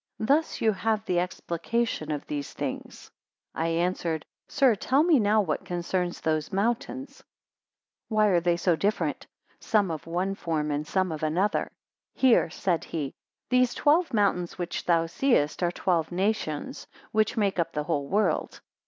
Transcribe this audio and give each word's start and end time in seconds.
160 0.17 0.35
Thus 0.35 0.61
you 0.65 0.71
have 0.71 1.05
the 1.05 1.19
explication 1.19 2.09
of 2.11 2.25
these 2.25 2.53
things. 2.53 3.11
161 3.51 3.63
I 3.63 3.85
answered: 3.85 4.25
Sir, 4.47 4.73
tell 4.73 5.03
me 5.03 5.19
now 5.19 5.41
what 5.41 5.63
concerns 5.63 6.19
those 6.19 6.51
mountains; 6.51 7.23
why 8.07 8.25
are 8.29 8.39
they 8.39 8.57
so 8.57 8.75
different, 8.75 9.27
some 9.59 9.91
of 9.91 10.07
one 10.07 10.33
form, 10.33 10.71
and 10.71 10.87
some 10.87 11.11
of 11.11 11.21
another? 11.21 11.71
162 12.15 12.27
Hear, 12.29 12.49
said 12.49 12.83
he; 12.85 13.13
These 13.51 13.75
twelve 13.75 14.11
mountains 14.11 14.57
which 14.57 14.85
thou 14.85 15.05
seest, 15.05 15.61
are 15.61 15.71
twelve 15.71 16.11
nations, 16.11 16.87
which 17.11 17.37
make 17.37 17.59
up 17.59 17.71
the 17.73 17.83
whole 17.83 18.07
world. 18.07 18.59